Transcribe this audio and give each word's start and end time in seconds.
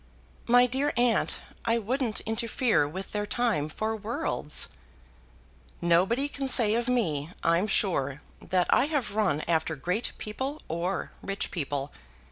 "My 0.47 0.65
dear 0.65 0.93
aunt, 0.97 1.41
I 1.63 1.77
wouldn't 1.77 2.21
interfere 2.21 2.87
with 2.87 3.11
their 3.11 3.27
time 3.27 3.69
for 3.69 3.95
worlds." 3.95 4.67
"Nobody 5.79 6.27
can 6.27 6.47
say 6.47 6.73
of 6.73 6.87
me, 6.87 7.29
I'm 7.43 7.67
sure, 7.67 8.23
that 8.39 8.65
I 8.73 8.87
run 9.13 9.41
after 9.41 9.75
great 9.75 10.13
people 10.17 10.63
or 10.67 11.11
rich 11.21 11.51
people. 11.51 11.91